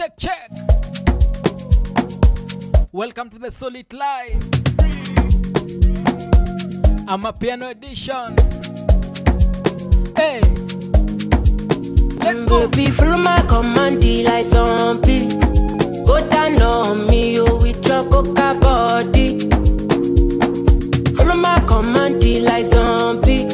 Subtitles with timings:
[0.00, 0.50] check, check.
[2.90, 4.42] Welcome to the So Lit Live.
[7.06, 8.34] I'm a piano edition.
[10.16, 10.40] Hey,
[12.20, 12.68] let's go.
[12.68, 15.28] Be full my command, like zombie.
[16.06, 19.40] Go down on me, you with your coca body.
[21.14, 23.48] Follow my command, like zombie.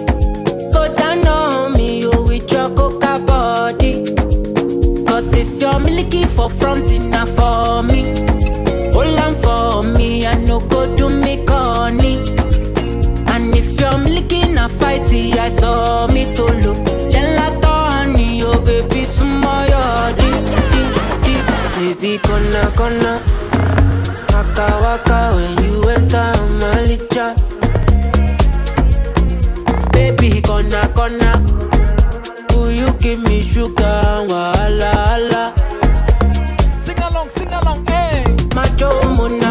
[0.73, 3.06] Go down on me, you with your coca.
[6.49, 8.03] for fronting na for me.
[8.93, 12.19] Hold on for me i no go do me corny.
[13.33, 16.75] And if you're milking a fighty i saw me tolo
[17.11, 20.29] gelato honey oh baby sumo your di
[20.73, 20.85] di
[21.25, 21.35] di
[21.77, 23.13] baby kona kona.
[24.33, 27.27] Waka waka when you enter my malicha
[29.93, 31.33] baby kona kona.
[32.55, 35.56] Will you give me sugar and wahala?
[38.57, 39.46] macho, money.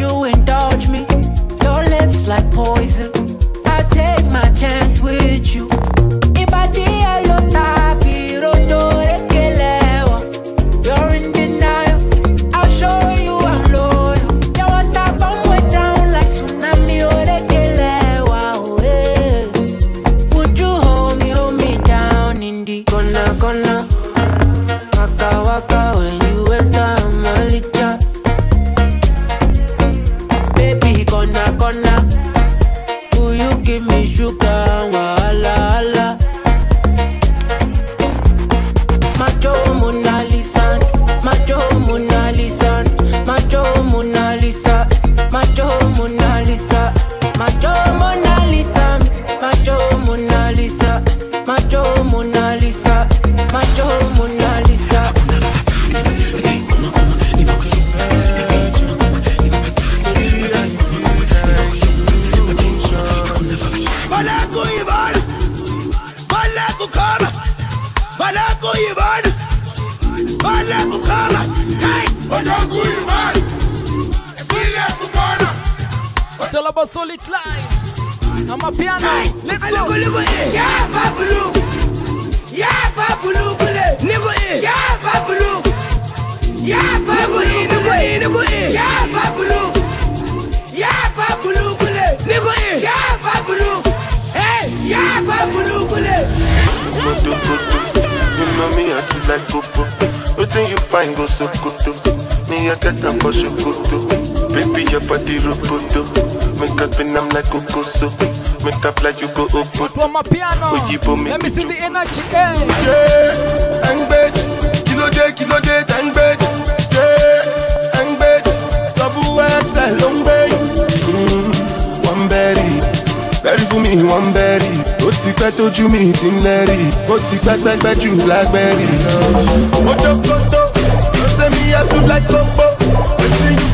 [0.00, 0.39] you in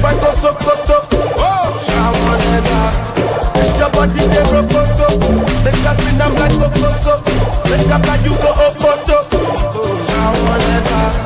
[0.01, 1.05] fight us up, up, up.
[1.39, 2.79] Oh, Shawaneda.
[2.79, 3.57] Ah.
[3.57, 5.15] It's your body, they broke up, up.
[5.65, 7.21] They just in them like up, up, up.
[7.71, 9.27] Make up you go up, up, up.
[9.33, 11.17] Oh, Shawaneda.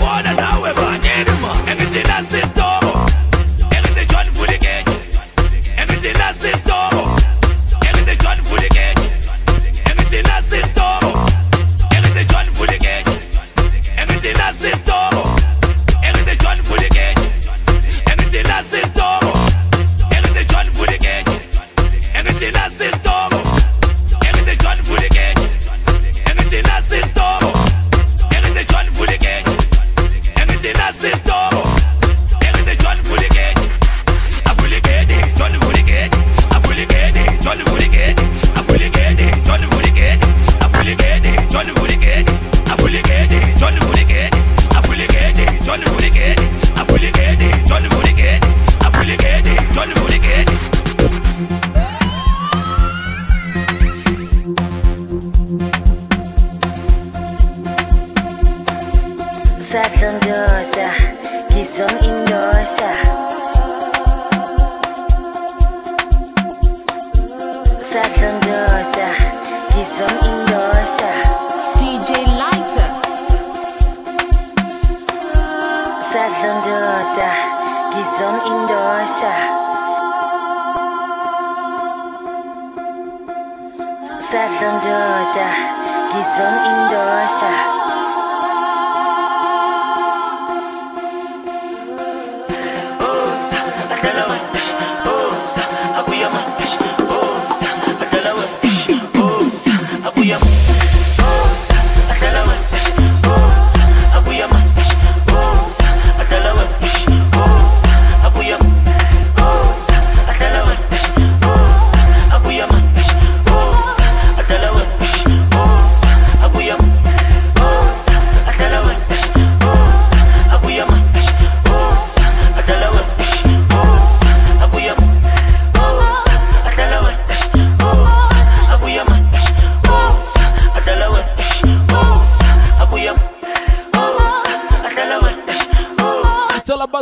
[0.00, 0.57] wanna know.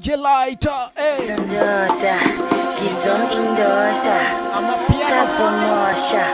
[0.00, 1.16] DJ Lighter, eh.
[1.18, 1.26] hey.
[1.26, 2.14] Sondosa,
[2.80, 4.16] Gizom Indosa,
[5.08, 6.24] Sazomosha,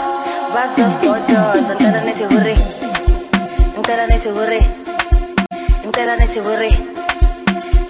[0.55, 2.55] Vazos Portos, Ntaraneti Hurry,
[3.77, 4.61] Ntaraneti Hurry,
[5.83, 6.71] Ntaraneti Hurry,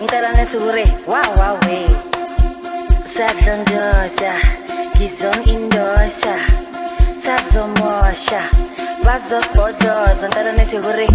[0.00, 1.68] Ntaraneti Hurry, Wow, wow, eh.
[1.68, 1.86] way.
[3.04, 4.32] Sazondosa,
[4.96, 6.34] Gizom Indosa,
[7.20, 8.40] Sazomosha,
[9.04, 11.08] Vazos Portos, Ntaraneti Hurry,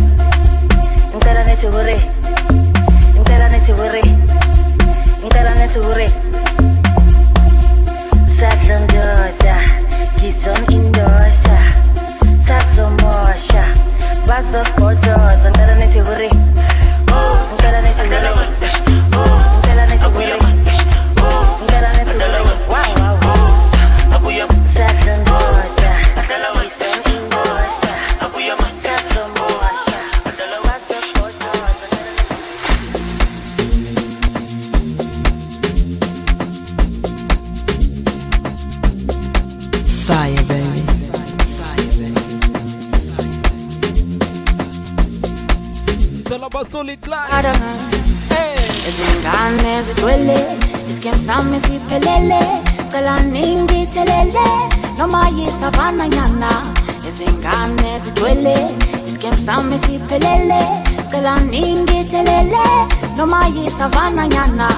[1.18, 1.98] Ntaraneti Hurry,
[3.18, 4.41] Ntaraneti Hurry.
[5.24, 6.08] ngiqala neture
[8.38, 9.56] sadlondoza
[10.18, 11.58] ngizongindoza
[12.48, 13.64] sazomosha
[14.28, 16.30] bazosibhozoza ngiqala nethi hure
[17.14, 17.38] oh,
[18.04, 18.61] ngiqala
[46.54, 47.52] Basolitlaje.
[48.86, 50.38] Desde ngane zidwele
[50.88, 52.40] Jisikia msame sipelele
[52.92, 54.40] Kala ningi telele
[54.98, 56.50] Noma yisavana nyana
[57.08, 58.58] Izingane zidwele
[59.06, 60.60] Jisikia msame sipelele
[61.12, 62.60] Kala ningi telele
[63.18, 64.70] Noma yisavana nyana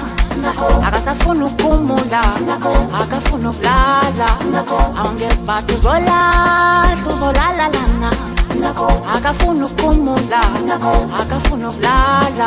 [0.86, 2.20] akasafuna ukumula
[3.00, 4.38] akafuna ukulala
[4.98, 7.68] awungebata uzolala uzolalala
[8.00, 8.10] na
[9.14, 10.40] akafuna ukumula
[11.20, 12.46] akafuna ukulala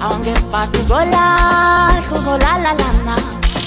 [0.00, 3.16] awungebhada uzolahla uzolala lana.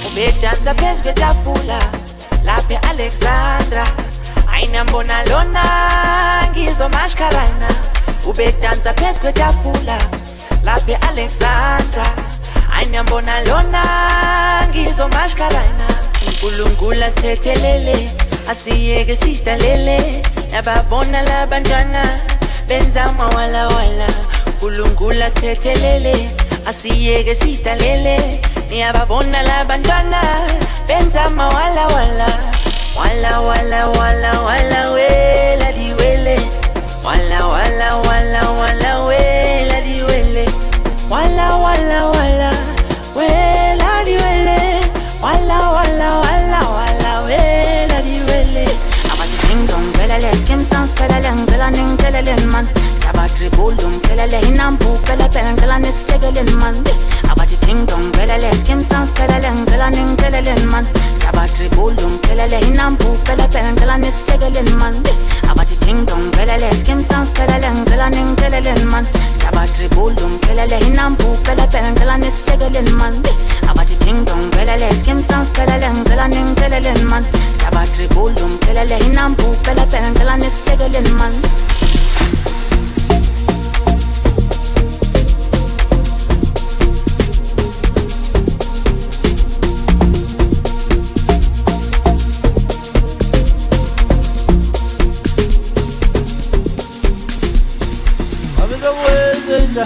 [0.07, 1.79] Ubedansa phezu kwetafula
[2.45, 3.83] lapha e-alexandra.
[4.53, 5.63] Ayinambona lona
[6.51, 7.67] ngizomashkarana
[8.27, 9.97] ubedansa phezu kwetafula
[10.63, 12.05] lapha e-alexandra.
[12.77, 13.83] Ayinambona lona
[14.69, 15.87] ngizomashkarana
[16.27, 18.11] unkulunkulu asithethelele
[18.49, 20.21] asiyeke sidalele
[20.53, 22.03] nababona labantwana
[22.67, 24.07] benzama walawala
[24.59, 26.29] kulungula sethelele
[26.65, 30.21] asiyeke sidalele niyababona labantwana
[30.87, 32.27] benzama walawala
[32.97, 36.39] walawalawalawala wela diwele
[37.05, 38.99] walawalawalawala.
[39.05, 40.49] wela diwele
[41.09, 42.52] walawalawala
[50.97, 52.67] Saralanga phela ningipheleleni mani
[53.01, 56.93] sabatribula umphelele inamba uphele phela ngicela nisithekeleni mani
[57.31, 60.87] abathi dingdong phelele skim sounds phelele ngicela ningipheleleni mani
[61.21, 65.13] sabatribula umphelele inamba uphele phela ngicela nisithekeleni mani
[65.51, 69.07] abathi dingdong phelele skim sounds phelele ngicela ningipheleleni mani
[69.41, 73.31] sabatribula umphelele inamba uphele phela ngicela nisithekeleni mani
[73.69, 77.43] abathi dingdong phelele skim sounds phelele ngicela ningipheleleni mani
[99.73, 99.85] ngithanda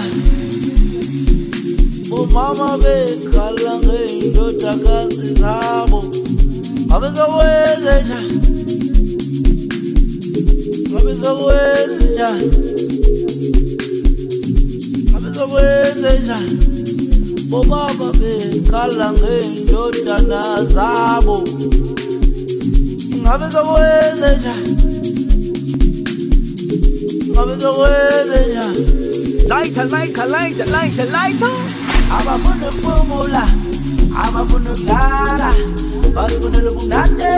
[2.18, 6.00] omama bekhala ngey'ndodakazi zabo.
[6.94, 8.18] Abezowenzenja
[10.96, 12.28] abezowenzenja
[15.16, 16.38] abezowenzenja
[17.58, 20.42] obaba bekhala ngey'ndodana
[20.74, 21.36] zabo.
[23.32, 24.54] Abezowenzenja
[27.40, 28.66] abezowenzenja
[29.48, 31.52] Lyta, lighter, lighter, lighter, lighter.
[32.10, 33.44] Aba Ababuna pumula,
[34.22, 35.50] ababuna lara,
[36.08, 37.32] ababuna lubunate,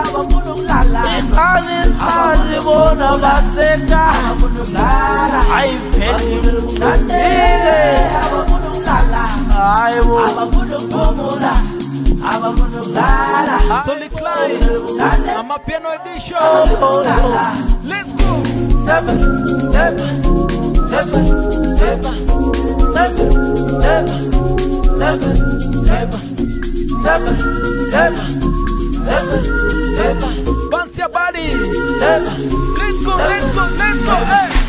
[0.00, 1.02] ababuna lala.
[1.48, 7.24] Anis alibona baseka, ababuna lara, ababuna lubunate,
[8.24, 9.22] ababuna lala.
[9.84, 11.54] Aibu, ababuna pumula.
[13.84, 14.60] Solid Klein,
[15.40, 16.38] Amapiano edition.
[17.88, 18.30] Let's go.
[18.84, 20.29] Seven, seven.
[21.00, 21.10] Let's
[33.04, 34.14] go, let's go, let's go.
[34.26, 34.59] Hey.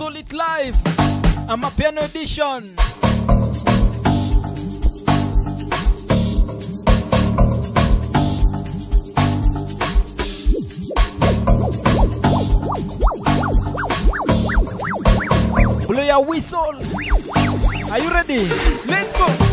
[0.00, 0.76] So Lit Live.
[1.46, 2.74] Amapiano edition.
[15.86, 16.58] Blow your whistle.
[17.92, 18.48] Are you ready?
[18.86, 19.49] Let's go.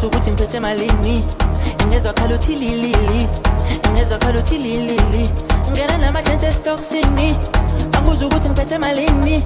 [0.00, 1.24] ubuze ukuthi ngiphethe malini?
[1.82, 3.28] Ingezwa khala uthi lilili.
[3.88, 5.30] Ingezwa khala uthi lilili.
[5.70, 7.36] Ngena namadance estoksini
[7.92, 9.42] anguze ukuthi ngiphethe malini?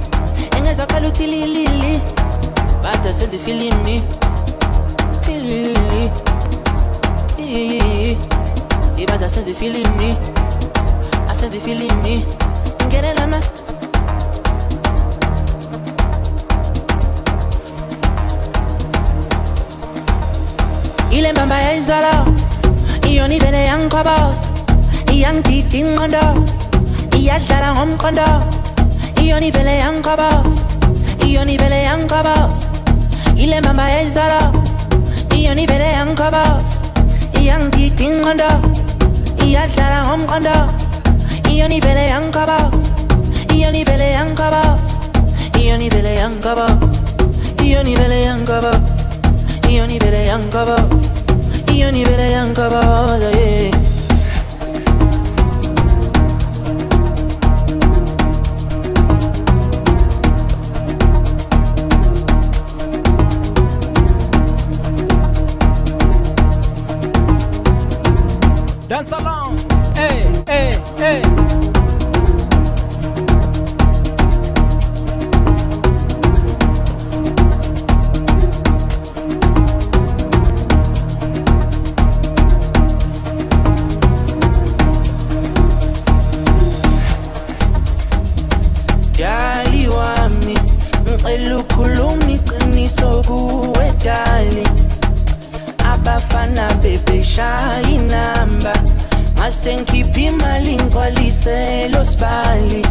[0.59, 2.01] Ingezwa khala uthi lilili.
[2.83, 4.03] Bada senza ifilimi.
[5.21, 6.11] Filili
[8.97, 10.17] ibada senza ifilimi.
[11.31, 12.25] Asenza ifilimi.
[12.87, 13.41] Ngena namadance
[21.17, 22.15] ile mbamba ya izolo
[23.11, 24.49] iyo nivele yangikhoboza
[25.13, 26.25] iyangidida inqondo
[27.19, 28.29] iyadlala ngomqondo.
[29.23, 30.63] Iyo nivele yangikhoboza
[31.29, 32.67] iyo nivele yangikhoboza
[33.37, 34.43] ile mbamba ya izolo
[35.39, 36.79] iyo nivele yangikhoboza
[37.41, 38.51] iyangidida inqondo
[39.47, 40.57] iyadlala ngomqondo.
[41.53, 42.93] Iyo nivele yangikhoboza
[43.55, 43.69] iyo
[51.75, 53.64] Hiyo ni mbele ya nkaba hoja yeah.
[96.05, 98.73] Abafana bebeshaya inamba
[99.37, 102.83] ngase ngikhiphe imali ngigcwaliselo sibali.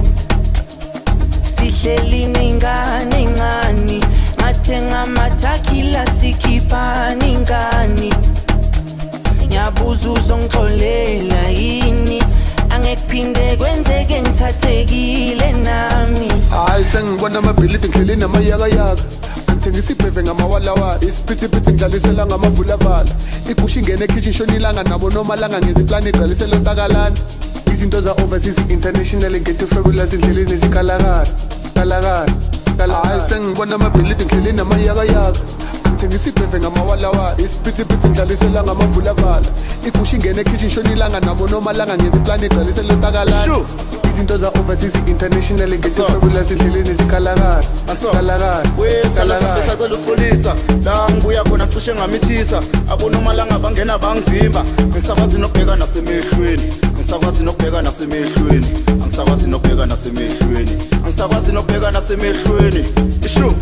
[1.44, 3.98] Sihleli ney'ngane ey'ncane
[4.38, 8.12] ngathenga amathakila sikhiphani ingani
[9.46, 12.20] ngiyabuza uzongixolela yini?
[12.74, 16.28] Angekuphinde kwenzeke ngithathekile nami.
[16.50, 19.04] Hayi sengibona amabhilidi ngidleleni amayakayaka
[19.64, 23.12] angithengisa ibheve ngamawalawala isiphithiphithi ngidlalisela ngamavulavala
[23.52, 27.18] igusha ingene ekhishi shonilanga nabo nomalanga ngenza iplani igcwalisela ntakalana
[27.72, 32.28] izinto za-overseas international ngethe fabulous endleleni zikhalakala
[32.84, 35.40] kalakala hayi sengibona amabhilidi ngidleleni amayakayaka
[35.88, 39.48] ngithengisa ibheve ngamawalawala isiphithiphithi ngidlalisela ngamavulavala.
[39.88, 43.58] Igusha ingene ekhishi shonilanga nabo nomalanga ngenza iplani igcwalisela ntakalana
[44.10, 48.64] izinto za-overseas international ngethe fabulous endleleni zikhalakala kalakala
[49.16, 50.54] kalakala sacela uxolisa
[50.86, 52.62] la ngibuya khona cishe ngamithisa.
[52.92, 54.64] Abonomalanga bangena bangivimba
[55.80, 58.68] nasemehlweni ngisakwazi nokubheka nasemehlweni.
[59.04, 60.72] Angisakwazi nokubheka nasemehlweni.
[61.06, 62.86] Angisakwazi nokubheka nasemehlweni.
[63.26, 63.54] Ishu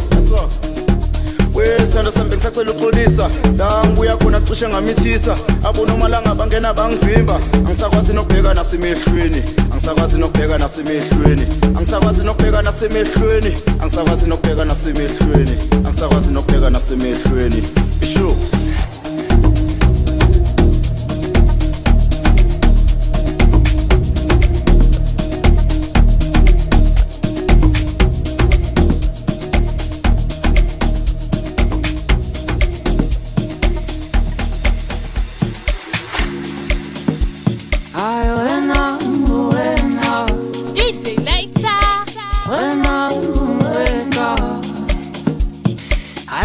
[1.54, 5.38] wesithando sami bengisacela uxolisa la ngibuya khona cishe ngamithisa.
[5.64, 7.40] Abonomalanga bangena bangivimba.
[7.54, 9.44] Angisakwazi nokubheka nasemehlweni.
[9.72, 11.46] Angisakwazi nokubheka nasemehlweni.
[11.78, 13.56] Angisakwazi nokubheka nasemehlweni.
[13.82, 15.58] Angisakwazi nokubheka nasemehlweni.
[15.86, 17.64] Angisakwazi nokubheka nasemehlweni.
[18.02, 18.36] Ishu.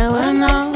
[0.08, 0.75] Bueno, bueno.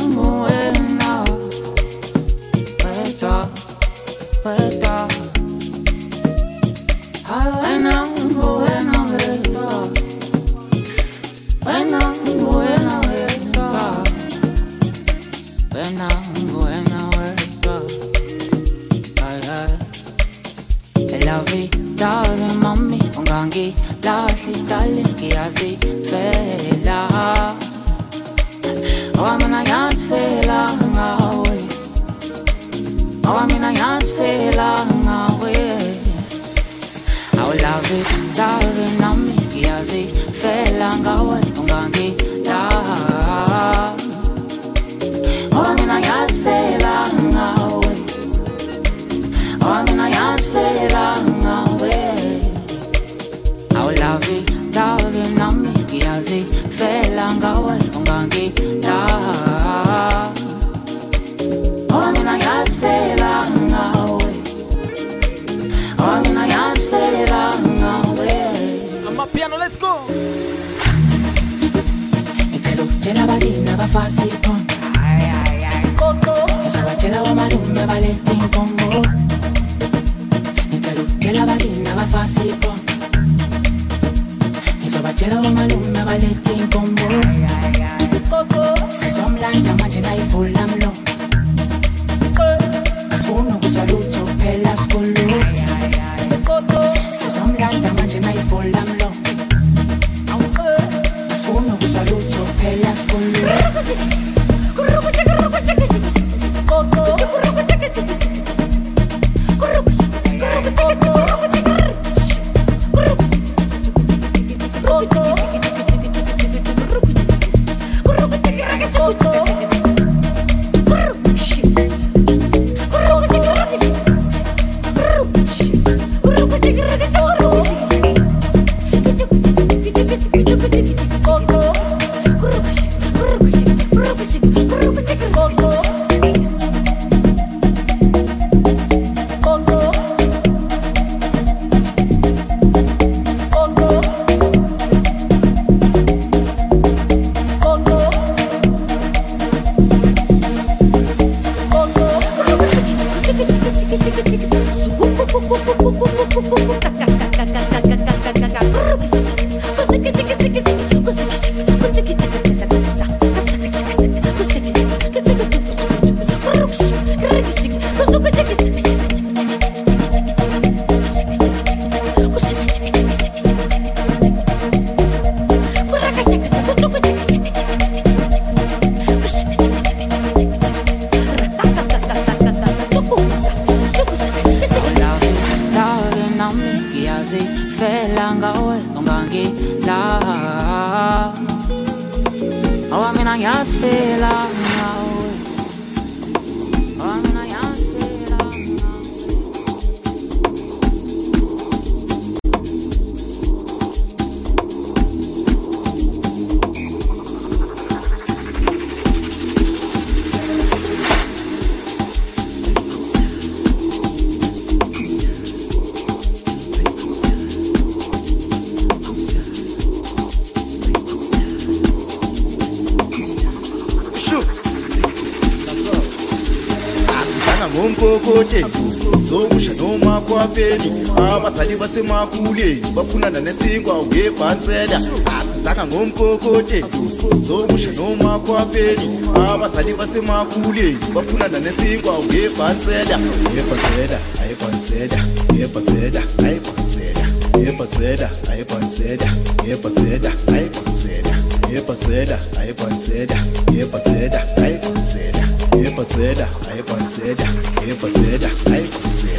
[231.90, 235.00] basemakuleni bafunana nesinkwa webhansela
[235.38, 243.18] asizanga ngompokote usozomusha nomakhwapeni abazali basemakuleni bafunana nesinkwa webhansela
[243.56, 245.24] yebhansela ayibhansela
[245.58, 247.26] yebhansela ayibhansela
[247.58, 249.32] yebhansela ayibhansela
[249.66, 251.34] yebhansela ayibhansela
[251.72, 253.36] yebhansela ayibhansela
[253.74, 255.44] yebhansela ayibhansela
[255.82, 257.46] yebhansela ayibhansela
[257.86, 259.29] yebhansela ayibhansela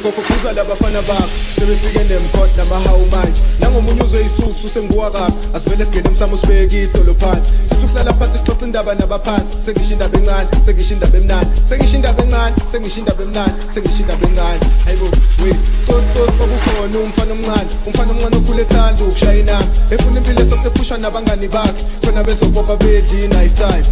[0.00, 6.36] ikophuza labafana bakho sebefike nemkot namahawu manje nangomunye uzwe isusu senguwa kabi asivele singene umsamo
[6.36, 7.52] sibeke idolo phansi.
[7.68, 12.56] Sithi ukuhlala phansi sixoxa indaba nabaphansi sengisho indaba encane sengisho indaba emnani sengisho indaba encane
[12.72, 14.60] sengisho indaba emnani sengisho indaba encane.
[14.84, 15.06] Hayibo
[15.42, 15.50] we
[15.84, 21.84] tsotsos kwakukhona umfana omncane umfana omncane okhule ethanda ukushaya inamba efuna impilo esosephusha nabangani bakhe
[22.04, 23.84] khona bezopopa bedli nice time.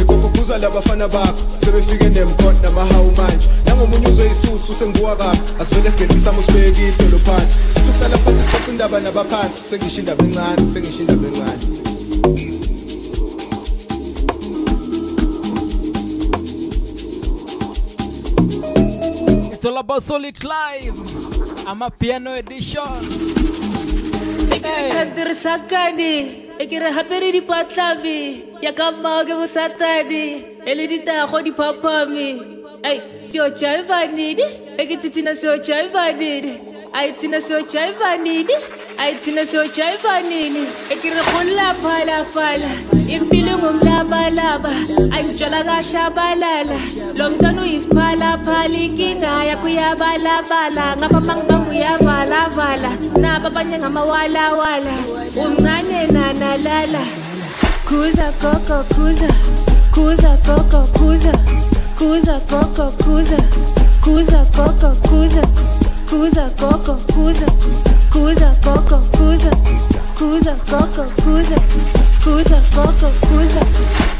[0.00, 3.48] Ikophuza labafana bakho sebefike nemkot namahawu manje
[3.80, 8.70] nangomunye uzwe isusu senguwa kabi asivele singene umsamo sibeke idolo phansi sithi kuhlala phansi sixoxa
[8.70, 11.64] indaba nabaphansi sengisho indaba encane sengisho indaba encane
[19.52, 20.96] It's all about Solid Live.
[21.66, 23.04] I'm a piano edition.
[24.48, 24.90] Hey.
[26.60, 30.24] e ke re gapere dipatlabe ya ka mmao ke bosatane
[30.68, 31.40] e le ditago
[32.82, 34.44] Hey, sio cha vanidi.
[34.78, 36.52] Eki tina sio cha vanidi.
[36.94, 38.54] Ai tina sio cha vanidi.
[38.98, 40.62] Ai tina sio cha vanidi.
[40.92, 42.70] Eki rakulla pala pala.
[43.14, 44.70] Impili ngumlaba laba.
[45.16, 46.76] Anchola gasha balala.
[47.18, 50.96] Lomtanu ispala palikinga ya kuyabala bala.
[50.96, 52.90] Ngapa mangbangu ya vala vala.
[53.20, 54.94] Na babanya ngamawala wala.
[55.44, 57.02] Umnane na nalala.
[57.88, 59.28] Kuza koko kuza.
[59.94, 61.32] Kuza koko kuza.
[62.00, 63.36] Cusa, coco, cusa,
[64.00, 65.42] cusa, coco, cusa,
[66.08, 67.46] cusa, coco, cusa,
[68.10, 69.50] cusa, coco, cusa,
[70.18, 71.56] cusa, coco, cusa,
[72.24, 74.19] cusa, coco, cusa.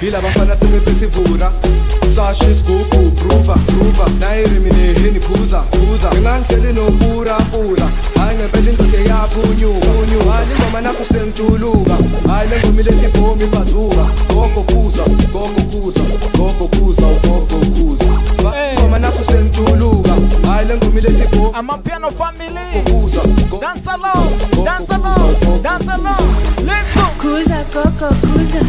[0.00, 1.52] Hila bafana sebephethe ivura
[2.16, 4.08] Sashi sigugu, pruva, pruva.
[4.20, 6.10] Nayirimi neheni phuza, phuza.
[6.10, 11.96] Ngingangihleli nopura, pura Hayi ngempela indoda eyaphunyuka Punyuka, hayi ingoma nakho sengijuluka
[12.28, 16.00] Hayi le ngoma ilethi ibhomi ibhazuka Gogo kuza, gogo kuza,
[16.38, 18.10] gogo kuza, gogo kuza
[18.72, 20.14] Ingoma nakho sengijuluka
[20.46, 22.52] Hayi le ngoma ilethi ibhomi I'm a piano family.
[23.60, 26.66] Dance along, dance along, dance along.
[26.66, 27.02] Let's go.
[27.18, 28.60] Kuza koko kuza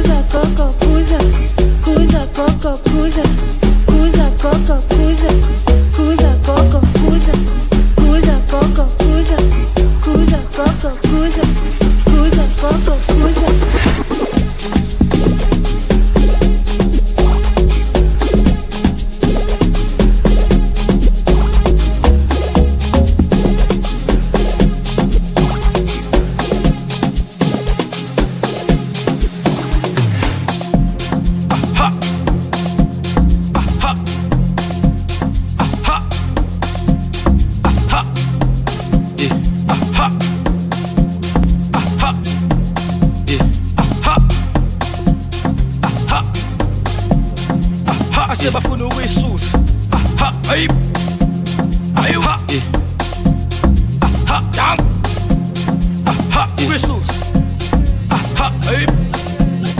[0.00, 1.18] Cusa, coco, cusa,
[1.84, 3.49] cusa, coco, cusa.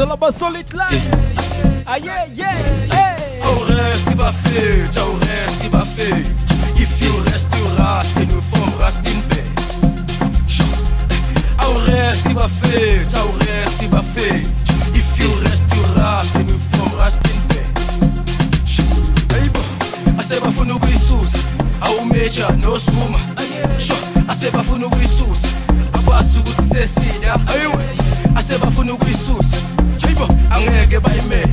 [0.00, 1.10] C'est la basse solide live.
[1.86, 3.42] Aïe, aïe, aïe.
[3.44, 4.90] Au reste, il va faire.
[4.90, 6.16] Tiens, au reste, il va faire.
[6.74, 8.16] Qui fit au reste, tu reste.
[8.16, 9.44] Et nous font reste une paix.
[11.58, 13.06] Au reste, il va faire.
[13.08, 14.40] Tiens, au reste, il va faire.
[14.94, 16.34] Qui fit au reste, il reste.
[16.36, 17.66] Et nous font reste une paix.
[20.18, 21.38] asebafuna ukuyisusa
[21.80, 23.18] awumeja nosuma
[23.78, 23.94] sho
[24.28, 25.48] asebafuna ukuyisusa
[25.92, 27.84] akwazi ukuthi sesida ayiwe
[28.36, 29.49] asebafuna ukuyisusa
[30.68, 31.50] angeke bayimele.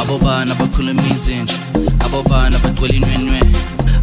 [0.00, 1.54] Abobana bakhuluma izinja.
[2.06, 3.38] Abobana bagcwela inwenwe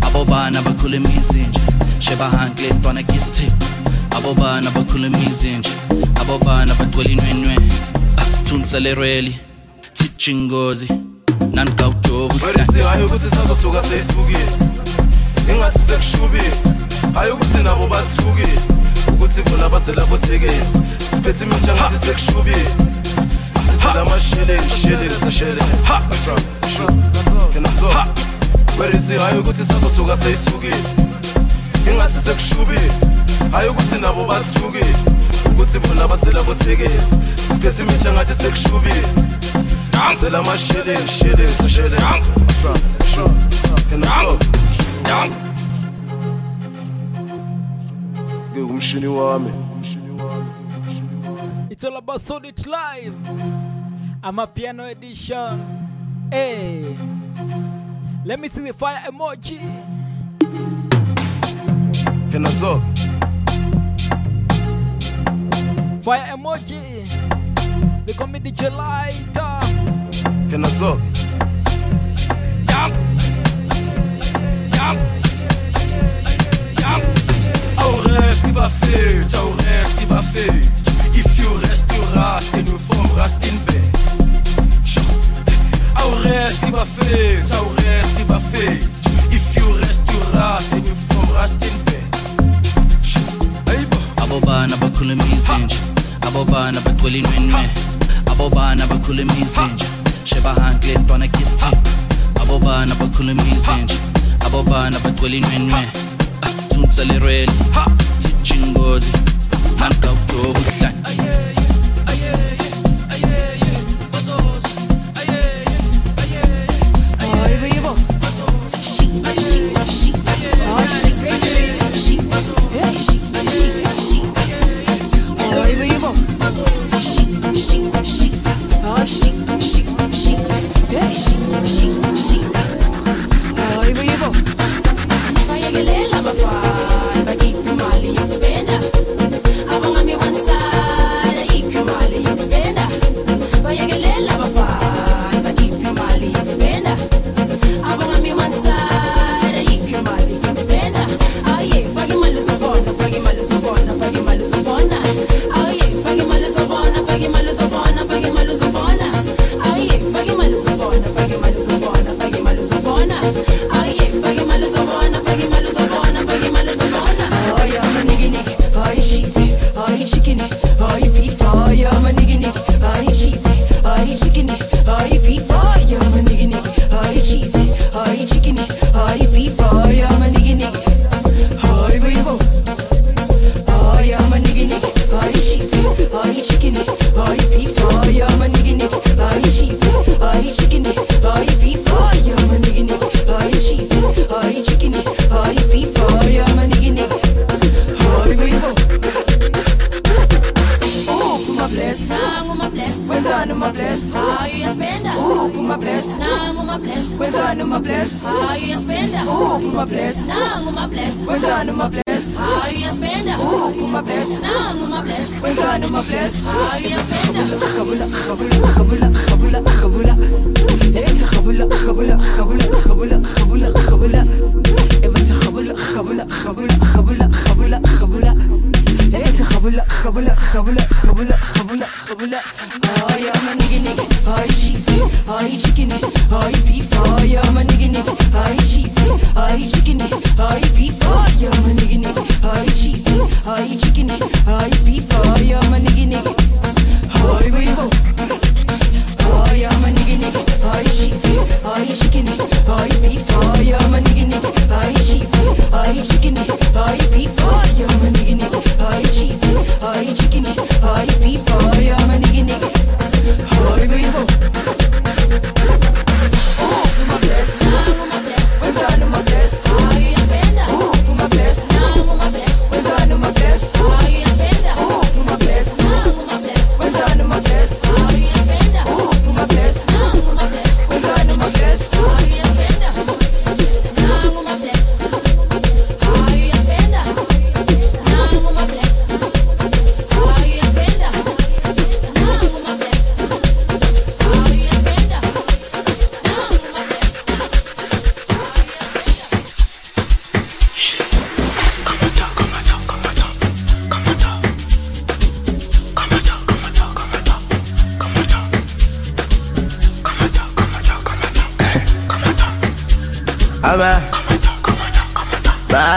[0.08, 1.57] abobana bakhuluma izinja.
[2.00, 3.54] Shebahankle ntwana kisithip
[4.18, 5.72] abo bana bakhuluma izinja
[6.22, 7.58] abo bana bagcwele inwenwe
[8.44, 9.40] thunselerweli
[9.94, 10.88] thijingozi
[12.46, 14.48] Werisi hayi ukuthi sazosuka seyisukile.
[15.56, 16.52] Ingathi sekushubile.
[17.14, 18.60] Hayi ukuthi nabo bathukile.
[19.08, 20.62] Ukuthi bona baselabothekile
[21.10, 22.68] siphethe imintsha ngathi sekushubile.
[23.62, 25.62] Sisela amasheleni sheleni sasheleni
[28.80, 31.07] werisi hayi ukuthi sazosuka seyisukile.
[31.92, 32.92] Ingathi sekushubile.
[33.52, 34.96] Hayi ukuthi nabo bathukile
[35.46, 37.00] ukuthi bona baselabothekile
[37.48, 39.08] siphethe imintsha ngathi sekushubile.
[40.10, 41.98] Sisela amasheleni sheleni sasheleni
[48.78, 49.52] umshini wami.
[51.70, 53.16] It's all about solid live.
[54.24, 56.30] I'm a piano edition.
[56.32, 56.96] Hey,
[58.26, 59.60] let me see the fire emoji.
[62.38, 62.94] Gedanken und Sorgen.
[66.04, 67.04] Fire Emoji,
[68.06, 69.60] willkommen mit DJ Leiter.
[70.46, 71.14] Gedanken und Sorgen.
[72.70, 72.94] Jump!
[74.72, 75.00] Jump!
[76.78, 77.04] Jump!
[77.78, 80.70] Au rêve, überfüllt, au rêve, überfüllt.
[81.16, 83.82] If you rest, you rast, et nous vom rast in bed.
[85.96, 88.88] Au rêve, überfüllt, au rêve, überfüllt.
[89.32, 91.77] If you rest, you rast, et nous vom rast in
[94.58, 95.78] abobana bakhula imizinje
[96.28, 97.70] abobana bagcwela inwenwe
[98.26, 99.86] abobana bakhula imizinje
[100.24, 101.66] shebahanti le ntwana kisti
[102.42, 103.96] abobana bakhula imizinje
[104.46, 105.88] abobana bagcwela inwenwe
[106.42, 107.52] ah, thunsa lerwele
[108.20, 109.12] sijingozi
[109.80, 110.98] mankawujobuhlani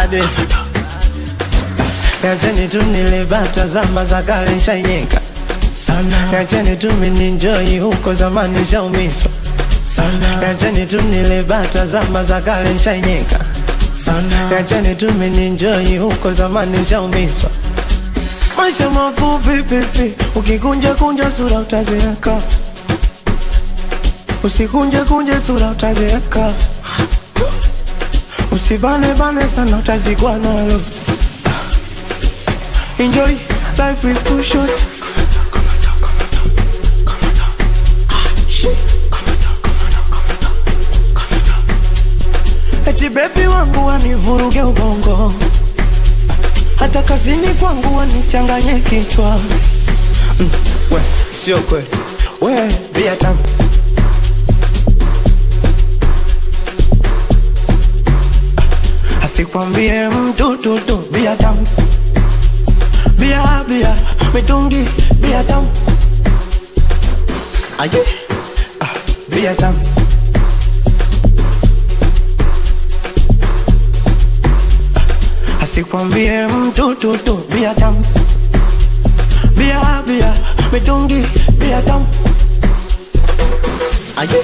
[0.00, 0.22] bade
[2.24, 5.20] Yacheni tu nilibata zamba za kale nshanyeka.
[5.86, 6.32] Sana.
[6.32, 9.30] Yacheni tu mininjoi huko zamani nshaumiswa
[9.86, 10.42] sana.
[10.42, 13.38] Yacheni tu nilibata zamba za kale nshanyeka.
[14.04, 14.50] Sana.
[14.56, 17.50] Yacheni tu mininjoi huko zamani nshaumiswa
[18.56, 22.36] Maisha mafupi pipi, ukikunja kunja sura utazeeka,
[24.44, 26.52] usikunje kunje sura utazeeka,
[28.70, 30.80] usibane bane sana utazikwa nalo.
[32.98, 33.32] Enjoy,
[33.78, 34.70] life is too short.
[43.14, 45.32] Bebi wangu wanivuruge ubongo
[46.76, 49.40] hata kazini kwangu wanichanganye kichwa
[50.40, 50.50] mm,
[50.90, 51.00] we
[51.32, 51.86] sio kweli
[52.40, 53.16] we bia
[59.40, 61.66] tamu asikwambie mtu tutu bia tamu
[63.18, 63.94] bia bia
[64.34, 64.84] mitungi
[65.20, 65.68] bia tamu
[67.78, 68.04] aye
[68.80, 68.86] ah,
[69.34, 69.78] bia tamu
[75.62, 78.04] asikwambie mtu tutu bia tamu
[79.56, 80.34] bia bia
[80.72, 81.22] mitungi
[81.58, 82.06] bia tamu
[84.16, 84.42] aye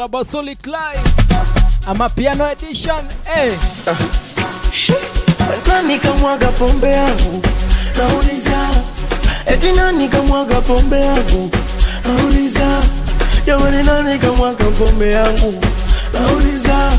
[0.00, 1.86] About Solid Live.
[1.86, 3.04] I'm a piano edition.
[3.24, 3.54] Hey.
[5.68, 7.42] nani kamwaga pombe yangu?
[7.98, 8.58] Nauliza.
[9.46, 11.50] Eti nani kamwaga pombe yangu?
[12.06, 12.80] Nauliza.
[13.46, 15.54] Jamani nani kamwaga pombe yangu?
[16.14, 16.92] Nauliza.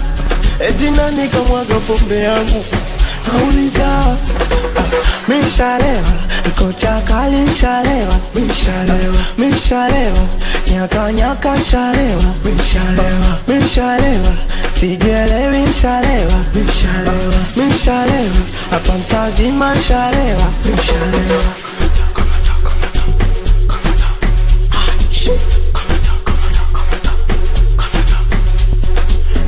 [0.59, 2.65] Eti nani kamwaga pombe yangu?
[3.33, 4.17] Nauliza.
[5.27, 6.03] Mishalewa
[6.57, 10.27] kochakali mishalewa mishalewa mishalewa
[10.74, 14.34] nyakanyaka shalewa mishalewa mishalewa
[14.80, 18.36] sijelewi mshalewa mishalewa mishalewa
[18.71, 21.43] hapa mtazima shalewa mishalewa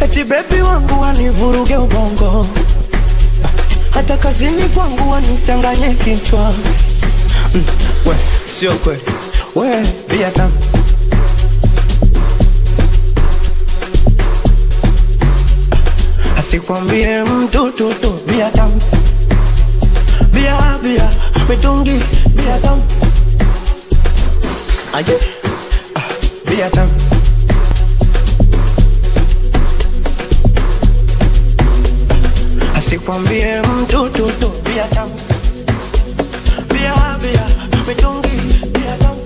[0.01, 2.47] eti bebi wangu wanivuruge ubongo.
[3.91, 6.53] Hata kazini kwangu wanichanganye kichwa.
[7.53, 7.63] Mm,
[8.05, 8.15] we
[8.45, 9.01] sio kweli.
[9.55, 10.53] We bia tamu
[16.37, 18.81] asikwambie mtu tutu bia tamu
[20.33, 21.09] bia bia
[21.49, 21.99] mitungi
[22.35, 22.83] bia tamu
[24.93, 25.17] aje
[25.95, 26.01] ah,
[26.49, 26.91] bia tamu
[32.77, 35.13] asikwambie mtu tutu bia tamu
[36.73, 37.45] bia bia
[37.87, 38.37] mitungi
[38.71, 39.21] bia tamu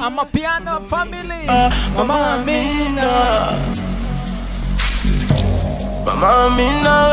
[0.00, 1.46] Amapiano family.
[1.96, 3.08] Mama Amina.
[6.06, 7.11] Mama Amina.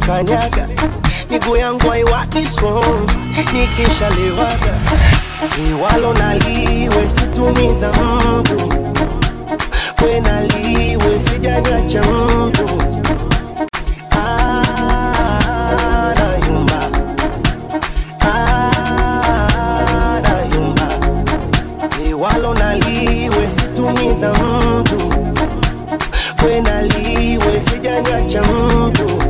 [0.00, 0.68] kukanyaga,
[1.30, 3.10] miguu yangu haiwaki strong
[3.52, 4.74] nikishalewaga,
[5.66, 6.34] liwalo na
[7.08, 8.72] situmiza mtu.
[10.00, 12.70] Kwena liwe sijanyacha mtu.
[24.32, 24.96] Mtu.
[26.42, 29.29] Kwenda liwe sijanyacha mtu.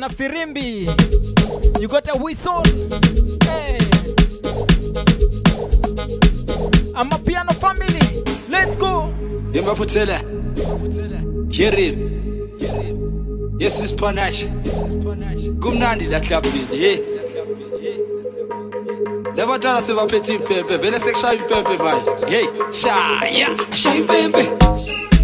[0.00, 0.86] na firimbi.
[1.78, 2.62] You got a whistle?
[3.44, 3.78] Hey.
[6.94, 8.24] Amapiano family.
[8.48, 9.12] Let's go.
[9.52, 10.18] Yemba futela.
[11.52, 11.98] Hear it.
[13.60, 14.46] Yes, it's panache.
[15.60, 16.94] Kumnandi la club Hey.
[16.94, 17.20] Eh?
[19.36, 20.78] Never done a silver petit pepe.
[20.78, 22.00] Vele sek shayi pepe, man.
[22.26, 23.48] Hey, shaya.
[23.70, 25.19] Shayi pepe.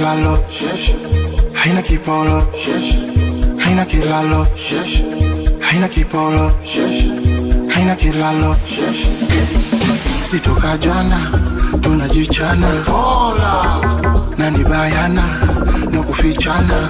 [0.00, 0.38] kilalo
[1.52, 2.42] haina kipolo.
[3.58, 4.46] Haina kilalo
[5.60, 6.52] haina kipolo.
[7.74, 8.56] Haina kilalo
[10.30, 11.30] sitoka jana
[11.82, 12.68] tunajichana.
[14.38, 15.22] Na ni bayana
[15.90, 16.88] na kufichana.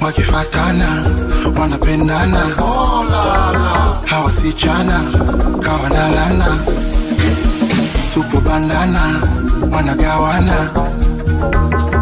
[0.00, 1.04] Wakifatana
[1.60, 2.46] wanapendana.
[4.04, 5.00] Hawasichana
[5.62, 6.58] kawanalana
[8.14, 9.20] supubandana
[9.72, 10.70] wanagawana.
[11.52, 11.93] Thank you.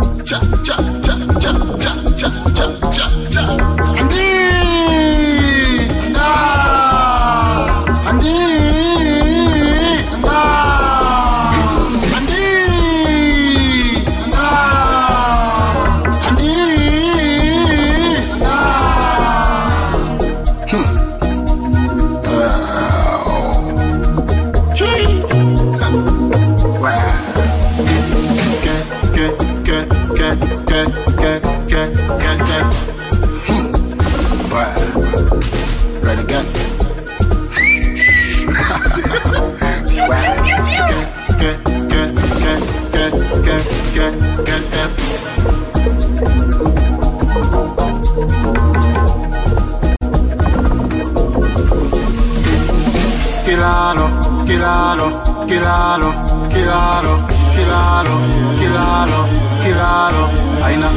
[54.63, 55.11] giralo,
[55.49, 56.09] giralo,
[56.49, 57.15] giralo,
[57.57, 58.15] giralo,
[58.61, 59.21] giralo,
[59.65, 60.23] giralo,
[60.63, 60.89] aina,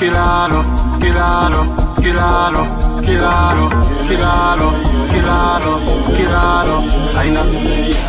[0.00, 0.64] giralo,
[0.98, 1.60] giralo,
[2.02, 2.62] giralo,
[2.98, 3.68] giralo,
[4.08, 4.68] giralo,
[5.12, 5.72] giralo,
[6.16, 6.76] giralo,
[7.20, 7.42] aina,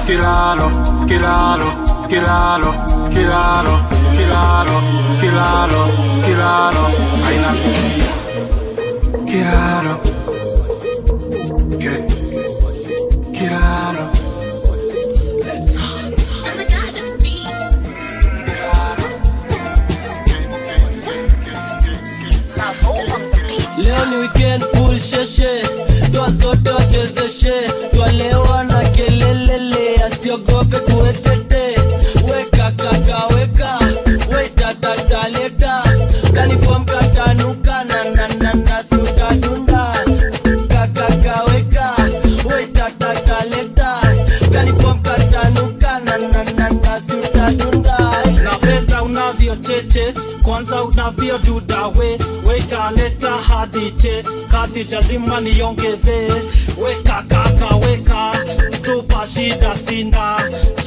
[0.08, 0.68] giralo,
[1.06, 1.68] giralo,
[2.10, 2.70] giralo,
[3.14, 3.74] giralo,
[4.18, 4.78] giralo,
[5.22, 5.82] giralo,
[6.26, 6.84] giralo,
[7.30, 7.52] aina,
[9.30, 10.09] giralo.
[24.50, 25.64] weekend full sheshe.
[26.12, 27.54] Twa sote wachezeshe.
[27.93, 31.80] Twalewa na kelelele asiogope kuetete.
[32.32, 33.80] Weka kaka weka.
[34.38, 35.84] Wetatataleta
[36.34, 39.93] kanifom katanuka nananana sutadunda
[40.68, 41.95] kakaka weka
[42.56, 44.02] wetatataleta
[44.54, 47.97] kanifom katanuka nananana sutadunda
[48.43, 52.18] napenda unavyocheche kwanza unavyodudawe
[53.80, 56.28] usifiche, kazi jazima niongezee.
[56.84, 58.32] Weka kaka, weka
[58.86, 60.38] supa shida sina,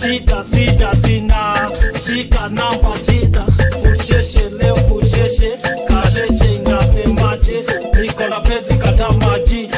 [0.00, 1.70] shida sida sina,
[2.06, 3.44] shika namba shida,
[3.82, 7.64] fusheshe leo, fusheshe kasheshe, inasemaje?
[8.00, 9.68] Niko na pezi kata maji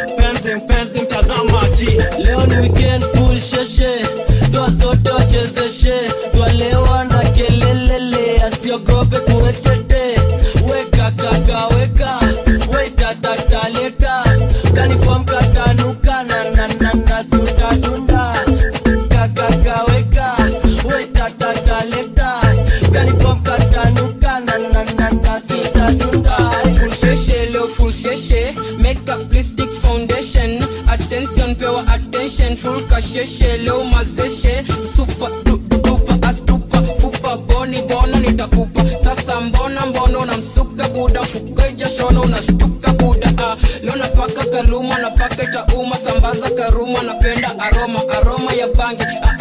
[46.51, 49.03] Karuma, napenda aroma aroma ya bangi.
[49.23, 49.34] Ah,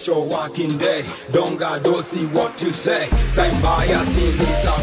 [0.00, 1.04] special walking day.
[1.30, 3.06] Don't got to see what you say.
[3.34, 4.79] Time by a silly time.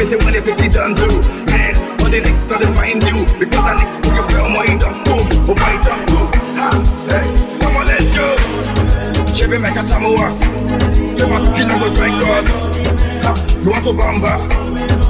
[0.00, 1.08] The calamity when they pick it done do.
[1.46, 3.26] Man, all the next not to find you.
[3.38, 5.50] Because I need to your girl, my don't move.
[5.50, 5.76] Oh, my.
[6.56, 6.72] Ah,
[7.08, 7.26] hey,
[7.60, 8.26] come on, let's go.
[9.34, 10.32] Chevy make a samoa.
[10.96, 12.44] You to kill go try God.
[13.60, 14.34] You want to bamba.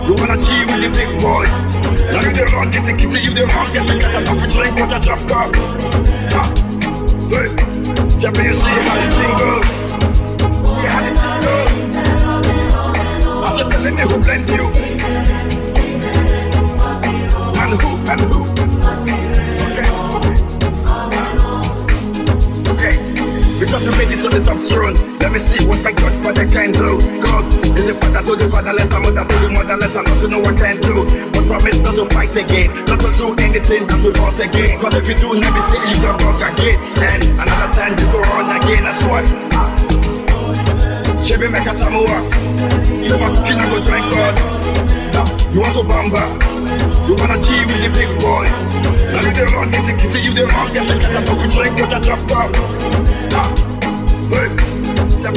[0.06, 1.46] You wanna cheat with the big boy.
[2.10, 4.38] Now you the wrong, get the kitty, you the wrong, get the get the top,
[4.50, 5.54] drink with the drop cup.
[7.30, 7.46] Hey,
[8.18, 8.98] you see how
[9.38, 9.79] the.
[13.90, 14.70] I'm you who blend you.
[17.58, 18.40] And who, and who.
[19.74, 21.34] Okay.
[22.70, 22.94] Okay.
[23.58, 24.94] Because you made it to the top throne.
[25.18, 27.02] Let me see what my Godfather can do.
[27.18, 30.28] Cause it's the father to the fatherless, and mother to the motherless, and not to
[30.28, 31.02] know what can do.
[31.34, 34.78] But promise not to fight again, not to do anything that will lost again.
[34.78, 36.78] Cause if you do, let me see you don't walk again.
[37.10, 39.79] And another time you go on again, that's what.
[41.30, 42.18] Chebe make a Samoa.
[43.06, 43.70] You want to kill you
[44.10, 44.34] God.
[45.54, 46.26] You want to bamba.
[47.06, 48.50] You wanna team with the big boys.
[49.14, 51.24] You the wrong, get the kitty, you the wrong, get the cat,
[51.54, 52.50] drink, get drop down.
[54.28, 54.48] Hey,
[55.22, 55.32] that